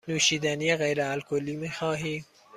نوشیدنی 0.07 0.75
غیر 0.75 1.01
الکلی 1.01 1.55
می 1.55 1.69
خواهی؟ 1.69 2.25